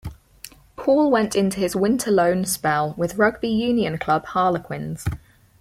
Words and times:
Paul 0.77 1.11
went 1.11 1.35
into 1.35 1.59
his 1.59 1.75
winter 1.75 2.09
loan 2.09 2.43
spell 2.45 2.95
with 2.97 3.17
rugby 3.19 3.49
union 3.49 3.99
club 3.99 4.25
Harlequins. 4.25 5.05